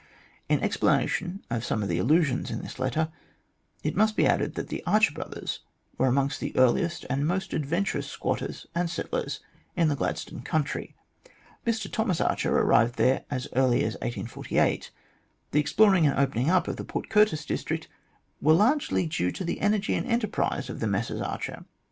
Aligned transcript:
In 0.49 0.63
explanation 0.63 1.43
of 1.51 1.63
some 1.63 1.83
allusions 1.83 2.49
in 2.49 2.63
this 2.63 2.79
letter, 2.79 3.11
it 3.83 3.95
may 3.95 4.07
be 4.15 4.25
added 4.25 4.55
that 4.55 4.69
the 4.69 4.83
Archer 4.87 5.13
Brothers 5.13 5.59
were 5.95 6.07
amongst 6.07 6.39
the 6.39 6.57
earliest 6.57 7.05
and 7.07 7.23
most 7.27 7.53
adventurous 7.53 8.07
squatters 8.07 8.65
and 8.73 8.89
settlers 8.89 9.41
in 9.75 9.89
the 9.89 9.95
Gladstone 9.95 10.41
country. 10.41 10.95
Mr 11.67 11.87
Thomas 11.91 12.19
Archer 12.19 12.57
arrived 12.57 12.95
there 12.95 13.25
as 13.29 13.47
early 13.55 13.83
as 13.83 13.93
1848. 13.97 14.89
The 15.51 15.59
exploring 15.59 16.07
and 16.07 16.17
opening 16.17 16.49
up 16.49 16.67
of 16.67 16.77
the 16.77 16.83
Port 16.83 17.07
Curtis 17.07 17.45
district 17.45 17.87
were 18.41 18.53
largely 18.53 19.05
due 19.05 19.31
to 19.31 19.43
the 19.43 19.59
energy 19.59 19.93
and 19.93 20.07
enterprise 20.07 20.67
of 20.67 20.79
the 20.79 20.87
Messrs 20.87 21.21
Archer. 21.21 21.63